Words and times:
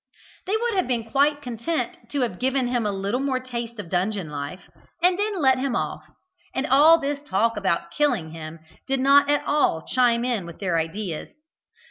They 0.47 0.57
would 0.57 0.73
have 0.73 0.87
been 0.87 1.11
quite 1.11 1.43
content 1.43 2.09
to 2.09 2.21
have 2.21 2.39
given 2.39 2.69
him 2.69 2.87
a 2.87 2.91
little 2.91 3.19
more 3.19 3.39
taste 3.39 3.77
of 3.77 3.91
dungeon 3.91 4.31
life, 4.31 4.67
and 4.99 5.19
then 5.19 5.39
let 5.39 5.59
him 5.59 5.75
off, 5.75 6.01
and 6.55 6.65
all 6.65 6.99
this 6.99 7.21
talk 7.21 7.55
about 7.55 7.91
killing 7.91 8.31
him 8.31 8.57
did 8.87 8.99
not 8.99 9.29
at 9.29 9.43
all 9.45 9.83
chime 9.85 10.25
in 10.25 10.47
with 10.47 10.57
their 10.57 10.79
ideas. 10.79 11.35